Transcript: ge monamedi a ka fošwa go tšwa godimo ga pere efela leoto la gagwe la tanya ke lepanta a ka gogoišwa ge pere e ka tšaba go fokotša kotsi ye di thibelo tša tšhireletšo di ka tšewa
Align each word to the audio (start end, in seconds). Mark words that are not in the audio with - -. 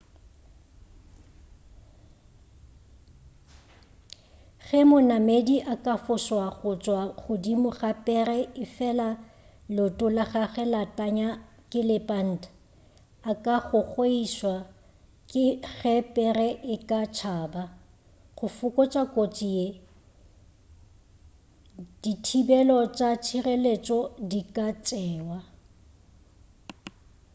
ge 4.65 4.81
monamedi 4.91 5.55
a 5.73 5.75
ka 5.85 5.95
fošwa 6.05 6.45
go 6.59 6.71
tšwa 6.83 7.01
godimo 7.23 7.69
ga 7.79 7.91
pere 8.05 8.37
efela 8.63 9.07
leoto 9.75 10.05
la 10.17 10.25
gagwe 10.31 10.63
la 10.73 10.81
tanya 10.97 11.29
ke 11.69 11.81
lepanta 11.89 12.49
a 13.31 13.33
ka 13.43 13.55
gogoišwa 13.67 14.55
ge 15.83 15.95
pere 16.15 16.47
e 16.73 16.75
ka 16.89 17.01
tšaba 17.15 17.63
go 18.37 18.45
fokotša 18.57 19.03
kotsi 19.13 19.45
ye 19.57 19.67
di 22.01 22.13
thibelo 22.25 22.77
tša 22.97 23.09
tšhireletšo 23.23 23.99
di 24.29 24.41
ka 24.55 24.67
tšewa 24.85 25.39